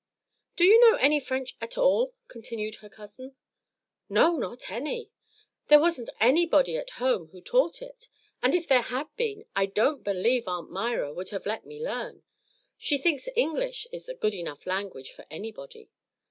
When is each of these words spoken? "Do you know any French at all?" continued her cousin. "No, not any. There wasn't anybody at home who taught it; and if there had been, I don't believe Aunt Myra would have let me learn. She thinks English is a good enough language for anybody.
"Do 0.55 0.63
you 0.65 0.79
know 0.79 0.97
any 0.97 1.19
French 1.19 1.55
at 1.61 1.77
all?" 1.77 2.15
continued 2.27 2.77
her 2.77 2.89
cousin. 2.89 3.35
"No, 4.09 4.35
not 4.35 4.71
any. 4.71 5.11
There 5.67 5.79
wasn't 5.79 6.09
anybody 6.19 6.75
at 6.75 6.89
home 6.97 7.27
who 7.27 7.39
taught 7.39 7.83
it; 7.83 8.07
and 8.41 8.55
if 8.55 8.67
there 8.67 8.81
had 8.81 9.15
been, 9.15 9.45
I 9.55 9.67
don't 9.67 10.03
believe 10.03 10.47
Aunt 10.47 10.71
Myra 10.71 11.13
would 11.13 11.29
have 11.29 11.45
let 11.45 11.67
me 11.67 11.79
learn. 11.83 12.23
She 12.79 12.97
thinks 12.97 13.29
English 13.35 13.85
is 13.91 14.09
a 14.09 14.15
good 14.15 14.33
enough 14.33 14.65
language 14.65 15.11
for 15.11 15.27
anybody. 15.29 15.91